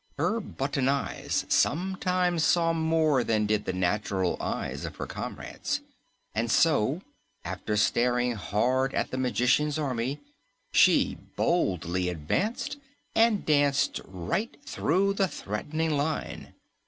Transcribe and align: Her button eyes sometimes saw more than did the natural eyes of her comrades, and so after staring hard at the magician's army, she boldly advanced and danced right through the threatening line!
Her 0.17 0.39
button 0.39 0.89
eyes 0.89 1.45
sometimes 1.47 2.43
saw 2.43 2.73
more 2.73 3.23
than 3.23 3.45
did 3.45 3.65
the 3.65 3.71
natural 3.73 4.35
eyes 4.41 4.83
of 4.83 4.95
her 4.95 5.05
comrades, 5.05 5.81
and 6.33 6.49
so 6.49 7.03
after 7.45 7.77
staring 7.77 8.31
hard 8.31 8.95
at 8.95 9.11
the 9.11 9.19
magician's 9.19 9.77
army, 9.77 10.19
she 10.71 11.19
boldly 11.35 12.09
advanced 12.09 12.77
and 13.13 13.45
danced 13.45 14.01
right 14.05 14.55
through 14.65 15.13
the 15.13 15.27
threatening 15.27 15.91
line! 15.91 16.55